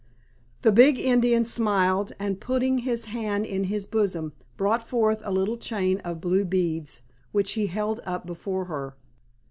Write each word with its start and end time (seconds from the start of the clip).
The 0.63 0.71
big 0.71 0.99
Indian 0.99 1.45
smiled, 1.45 2.11
and 2.17 2.39
putting 2.41 2.79
his 2.79 3.05
hand 3.05 3.45
in 3.45 3.65
his 3.65 3.85
bosom, 3.85 4.33
brought 4.57 4.81
forth 4.81 5.21
a 5.23 5.31
little 5.31 5.57
chain 5.57 5.99
of 5.99 6.19
blue 6.19 6.43
beads 6.43 7.03
which 7.31 7.51
he 7.51 7.67
held 7.67 7.99
up 8.03 8.25
before 8.25 8.65
her. 8.65 8.95